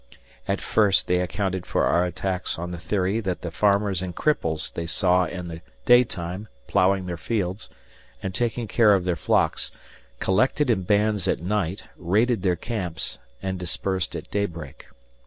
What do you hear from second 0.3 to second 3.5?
At first they accounted for our attacks on the theory that